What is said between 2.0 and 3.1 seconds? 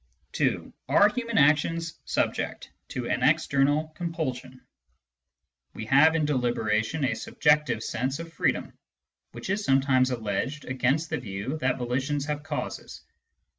subject to